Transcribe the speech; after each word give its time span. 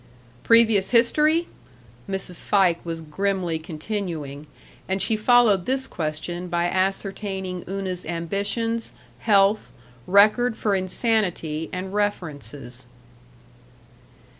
"Previous 0.43 0.89
history?" 0.89 1.47
Mrs. 2.09 2.39
Fike 2.41 2.83
was 2.83 3.01
grimly 3.01 3.59
continuing, 3.59 4.47
and 4.89 4.99
she 4.99 5.15
followed 5.15 5.67
this 5.67 5.85
question 5.85 6.47
by 6.47 6.65
ascertaining 6.65 7.63
Una's 7.69 8.03
ambitions, 8.05 8.93
health, 9.19 9.71
record 10.07 10.57
for 10.57 10.73
insanity, 10.73 11.69
and 11.71 11.93
references. 11.93 12.87